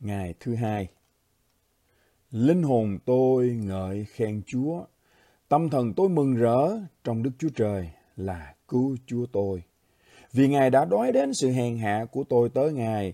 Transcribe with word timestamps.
Ngày 0.00 0.34
thứ 0.40 0.54
hai 0.54 0.88
Linh 2.30 2.62
hồn 2.62 2.98
tôi 3.04 3.48
ngợi 3.48 4.04
khen 4.04 4.42
Chúa. 4.46 4.84
Tâm 5.48 5.70
thần 5.70 5.92
tôi 5.94 6.08
mừng 6.08 6.34
rỡ 6.34 6.78
trong 7.04 7.22
Đức 7.22 7.30
Chúa 7.38 7.48
Trời 7.56 7.90
là 8.16 8.54
cứu 8.68 8.96
Chúa 9.06 9.26
tôi. 9.32 9.62
Vì 10.32 10.48
Ngài 10.48 10.70
đã 10.70 10.84
đói 10.84 11.12
đến 11.12 11.34
sự 11.34 11.50
hèn 11.50 11.78
hạ 11.78 12.06
của 12.12 12.24
tôi 12.24 12.48
tới 12.48 12.72
Ngài. 12.72 13.12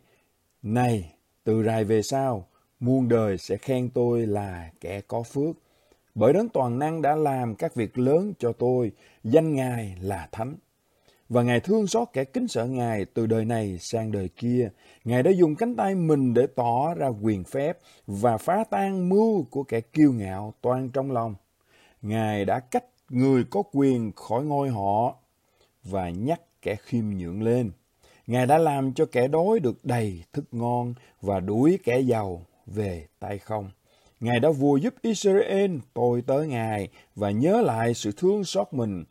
Này, 0.63 1.15
từ 1.45 1.63
rài 1.63 1.85
về 1.85 2.03
sau, 2.03 2.49
muôn 2.81 3.09
đời 3.09 3.39
sẽ 3.39 3.57
khen 3.57 3.91
tôi 3.91 4.27
là 4.27 4.71
kẻ 4.81 5.01
có 5.01 5.23
phước. 5.23 5.57
Bởi 6.15 6.33
đấng 6.33 6.49
toàn 6.49 6.79
năng 6.79 7.03
đã 7.03 7.17
làm 7.17 7.55
các 7.55 7.75
việc 7.75 7.99
lớn 7.99 8.33
cho 8.39 8.53
tôi, 8.53 8.93
danh 9.25 9.55
Ngài 9.55 9.97
là 10.01 10.29
thánh. 10.33 10.57
Và 11.33 11.43
Ngài 11.43 11.61
thương 11.61 11.87
xót 11.87 12.09
kẻ 12.13 12.25
kính 12.25 12.49
sợ 12.49 12.67
Ngài 12.67 13.05
từ 13.05 13.27
đời 13.27 13.45
này 13.45 13.79
sang 13.81 14.13
đời 14.13 14.29
kia. 14.29 14.71
Ngài 15.05 15.23
đã 15.23 15.31
dùng 15.31 15.57
cánh 15.57 15.77
tay 15.77 15.95
mình 15.95 16.35
để 16.35 16.47
tỏ 16.57 16.95
ra 16.95 17.09
quyền 17.23 17.45
phép 17.45 17.79
và 18.07 18.37
phá 18.37 18.65
tan 18.71 19.09
mưu 19.09 19.45
của 19.51 19.63
kẻ 19.63 19.81
kiêu 19.81 20.13
ngạo 20.13 20.55
toan 20.61 20.91
trong 20.91 21.13
lòng. 21.13 21.35
Ngài 22.03 22.45
đã 22.45 22.61
cách 22.61 22.85
người 23.09 23.45
có 23.51 23.63
quyền 23.73 24.13
khỏi 24.13 24.45
ngôi 24.45 24.69
họ 24.69 25.17
và 25.85 26.11
nhắc 26.11 26.41
kẻ 26.63 26.77
khiêm 26.77 27.05
nhượng 27.11 27.43
lên. 27.43 27.71
Ngài 28.27 28.47
đã 28.47 28.59
làm 28.59 28.95
cho 28.95 29.07
kẻ 29.07 29.29
đói 29.29 29.61
được 29.61 29.85
đầy 29.85 30.25
thức 30.33 30.45
ngon 30.53 30.95
và 31.21 31.41
đuổi 31.41 31.79
kẻ 31.85 32.01
giàu 32.01 32.47
về 32.67 33.07
tay 33.21 33.39
không. 33.39 33.71
Ngài 34.21 34.41
đã 34.41 34.51
vua 34.51 34.77
giúp 34.77 34.95
Israel 35.03 35.77
tôi 35.95 36.23
tới 36.27 36.47
Ngài 36.47 36.89
và 37.15 37.31
nhớ 37.31 37.61
lại 37.61 37.95
sự 37.95 38.13
thương 38.17 38.45
xót 38.45 38.67
mình 38.73 39.05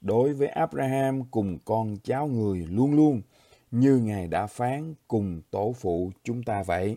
đối 0.00 0.32
với 0.32 0.48
Abraham 0.48 1.24
cùng 1.24 1.58
con 1.64 1.96
cháu 2.04 2.26
người 2.26 2.66
luôn 2.70 2.94
luôn 2.94 3.22
như 3.70 3.96
Ngài 3.96 4.26
đã 4.28 4.46
phán 4.46 4.94
cùng 5.08 5.42
tổ 5.50 5.72
phụ 5.72 6.10
chúng 6.24 6.42
ta 6.42 6.62
vậy. 6.62 6.96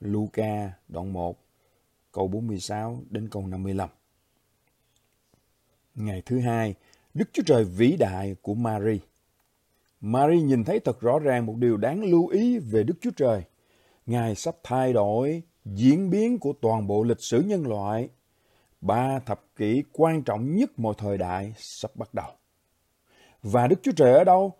Luca 0.00 0.72
đoạn 0.88 1.12
1 1.12 1.38
câu 2.12 2.28
46 2.28 2.98
đến 3.10 3.28
câu 3.28 3.46
55. 3.46 3.88
Ngày 5.94 6.22
thứ 6.26 6.40
hai, 6.40 6.74
Đức 7.14 7.28
Chúa 7.32 7.42
Trời 7.46 7.64
vĩ 7.64 7.96
đại 7.96 8.36
của 8.42 8.54
Mary. 8.54 9.00
Mary 10.00 10.42
nhìn 10.42 10.64
thấy 10.64 10.80
thật 10.80 11.00
rõ 11.00 11.18
ràng 11.18 11.46
một 11.46 11.56
điều 11.56 11.76
đáng 11.76 12.04
lưu 12.04 12.26
ý 12.26 12.58
về 12.58 12.82
Đức 12.82 12.94
Chúa 13.00 13.10
Trời. 13.16 13.42
Ngài 14.06 14.34
sắp 14.34 14.56
thay 14.62 14.92
đổi 14.92 15.42
diễn 15.64 16.10
biến 16.10 16.38
của 16.38 16.52
toàn 16.60 16.86
bộ 16.86 17.02
lịch 17.02 17.20
sử 17.20 17.42
nhân 17.42 17.66
loại. 17.66 18.08
Ba 18.84 19.18
thập 19.26 19.44
kỷ 19.56 19.82
quan 19.92 20.22
trọng 20.22 20.56
nhất 20.56 20.70
mọi 20.76 20.94
thời 20.98 21.18
đại 21.18 21.54
sắp 21.56 21.90
bắt 21.96 22.14
đầu. 22.14 22.30
Và 23.42 23.66
Đức 23.66 23.76
Chúa 23.82 23.92
Trời 23.92 24.12
ở 24.12 24.24
đâu? 24.24 24.52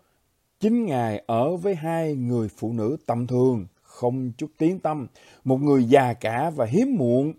Chính 0.59 0.85
Ngài 0.85 1.23
ở 1.27 1.55
với 1.55 1.75
hai 1.75 2.15
người 2.15 2.47
phụ 2.57 2.73
nữ 2.73 2.97
tầm 3.05 3.27
thường, 3.27 3.65
không 3.81 4.31
chút 4.37 4.51
tiếng 4.57 4.79
tâm. 4.79 5.07
Một 5.43 5.57
người 5.57 5.83
già 5.83 6.13
cả 6.13 6.51
và 6.55 6.65
hiếm 6.65 6.95
muộn, 6.97 7.33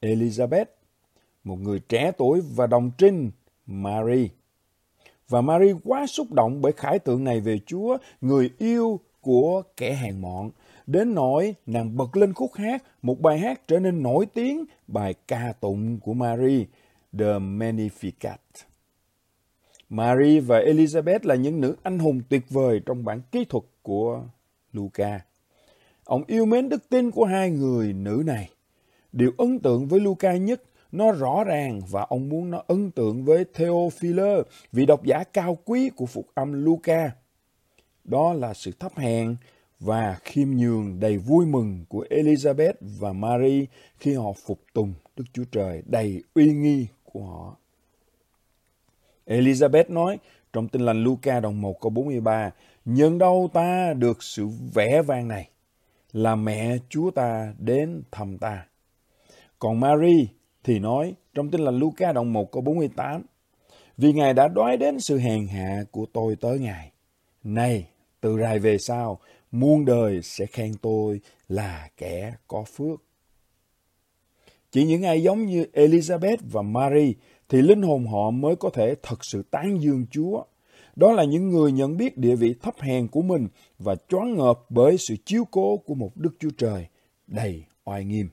Elizabeth. 0.00 0.64
Một 1.44 1.58
người 1.58 1.80
trẻ 1.88 2.12
tuổi 2.18 2.40
và 2.54 2.66
đồng 2.66 2.90
trinh, 2.98 3.30
Mary. 3.66 4.28
Và 5.28 5.40
Mary 5.40 5.72
quá 5.84 6.06
xúc 6.06 6.32
động 6.32 6.60
bởi 6.62 6.72
khải 6.72 6.98
tượng 6.98 7.24
này 7.24 7.40
về 7.40 7.58
Chúa, 7.66 7.96
người 8.20 8.50
yêu 8.58 9.00
của 9.22 9.62
kẻ 9.76 9.94
hèn 9.94 10.20
mọn. 10.20 10.50
Đến 10.86 11.14
nỗi 11.14 11.54
nàng 11.66 11.96
bật 11.96 12.16
lên 12.16 12.32
khúc 12.32 12.54
hát, 12.54 12.84
một 13.02 13.20
bài 13.20 13.38
hát 13.38 13.68
trở 13.68 13.78
nên 13.78 14.02
nổi 14.02 14.26
tiếng, 14.26 14.64
bài 14.86 15.14
ca 15.28 15.52
tụng 15.60 15.98
của 16.00 16.14
Mary, 16.14 16.66
The 17.18 17.38
Magnificat. 17.38 18.36
Mary 19.88 20.40
và 20.40 20.60
Elizabeth 20.60 21.18
là 21.22 21.34
những 21.34 21.60
nữ 21.60 21.76
anh 21.82 21.98
hùng 21.98 22.20
tuyệt 22.28 22.42
vời 22.50 22.80
trong 22.86 23.04
bản 23.04 23.20
kỹ 23.32 23.44
thuật 23.44 23.64
của 23.82 24.22
Luca. 24.72 25.20
Ông 26.04 26.24
yêu 26.26 26.46
mến 26.46 26.68
đức 26.68 26.88
tin 26.88 27.10
của 27.10 27.24
hai 27.24 27.50
người 27.50 27.92
nữ 27.92 28.22
này. 28.26 28.50
Điều 29.12 29.32
ấn 29.38 29.58
tượng 29.58 29.86
với 29.86 30.00
Luca 30.00 30.36
nhất 30.36 30.62
nó 30.92 31.12
rõ 31.12 31.44
ràng 31.44 31.80
và 31.90 32.02
ông 32.02 32.28
muốn 32.28 32.50
nó 32.50 32.62
ấn 32.66 32.90
tượng 32.90 33.24
với 33.24 33.44
Theophilus, 33.54 34.46
vị 34.72 34.86
độc 34.86 35.04
giả 35.04 35.24
cao 35.32 35.58
quý 35.64 35.90
của 35.96 36.06
phục 36.06 36.26
âm 36.34 36.64
Luca. 36.64 37.10
Đó 38.04 38.32
là 38.32 38.54
sự 38.54 38.72
thấp 38.78 38.92
hèn 38.96 39.36
và 39.80 40.18
khiêm 40.24 40.48
nhường 40.50 41.00
đầy 41.00 41.18
vui 41.18 41.46
mừng 41.46 41.84
của 41.88 42.04
Elizabeth 42.10 42.72
và 42.80 43.12
Mary 43.12 43.66
khi 43.98 44.14
họ 44.14 44.32
phục 44.46 44.60
tùng 44.72 44.94
Đức 45.16 45.24
Chúa 45.32 45.44
Trời 45.52 45.82
đầy 45.86 46.22
uy 46.34 46.54
nghi 46.54 46.86
của 47.04 47.24
họ. 47.24 47.56
Elizabeth 49.26 49.84
nói 49.88 50.18
trong 50.52 50.68
tin 50.68 50.82
lành 50.82 51.04
Luca 51.04 51.40
đồng 51.40 51.60
1 51.60 51.80
câu 51.80 51.90
43, 51.90 52.50
nhân 52.84 53.18
đâu 53.18 53.50
ta 53.52 53.92
được 53.92 54.22
sự 54.22 54.48
vẻ 54.74 55.02
vang 55.02 55.28
này, 55.28 55.48
là 56.12 56.36
mẹ 56.36 56.76
Chúa 56.88 57.10
ta 57.10 57.54
đến 57.58 58.02
thăm 58.10 58.38
ta. 58.38 58.66
Còn 59.58 59.80
Mary 59.80 60.28
thì 60.64 60.78
nói 60.78 61.14
trong 61.34 61.50
tin 61.50 61.60
lành 61.60 61.78
Luca 61.78 62.12
đồng 62.12 62.32
1 62.32 62.52
câu 62.52 62.62
48, 62.62 63.22
vì 63.98 64.12
Ngài 64.12 64.34
đã 64.34 64.48
đoái 64.48 64.76
đến 64.76 65.00
sự 65.00 65.18
hèn 65.18 65.46
hạ 65.46 65.84
của 65.90 66.06
tôi 66.12 66.36
tới 66.36 66.58
Ngài. 66.58 66.90
Này, 67.44 67.86
từ 68.22 68.38
rày 68.38 68.58
về 68.58 68.78
sau, 68.78 69.18
muôn 69.50 69.84
đời 69.84 70.20
sẽ 70.22 70.46
khen 70.46 70.74
tôi 70.82 71.20
là 71.48 71.88
kẻ 71.96 72.34
có 72.48 72.64
phước. 72.64 73.02
Chỉ 74.70 74.84
những 74.84 75.02
ai 75.02 75.22
giống 75.22 75.46
như 75.46 75.66
Elizabeth 75.72 76.36
và 76.50 76.62
Mary 76.62 77.14
thì 77.48 77.62
linh 77.62 77.82
hồn 77.82 78.06
họ 78.06 78.30
mới 78.30 78.56
có 78.56 78.70
thể 78.70 78.94
thật 79.02 79.24
sự 79.24 79.42
tán 79.50 79.82
dương 79.82 80.06
Chúa. 80.10 80.44
Đó 80.96 81.12
là 81.12 81.24
những 81.24 81.50
người 81.50 81.72
nhận 81.72 81.96
biết 81.96 82.18
địa 82.18 82.36
vị 82.36 82.54
thấp 82.62 82.74
hèn 82.80 83.08
của 83.08 83.22
mình 83.22 83.48
và 83.78 83.96
choáng 84.08 84.36
ngợp 84.36 84.60
bởi 84.68 84.98
sự 84.98 85.16
chiếu 85.24 85.44
cố 85.50 85.76
của 85.76 85.94
một 85.94 86.16
Đức 86.16 86.36
Chúa 86.40 86.50
Trời 86.58 86.86
đầy 87.26 87.64
oai 87.84 88.04
nghiêm. 88.04 88.28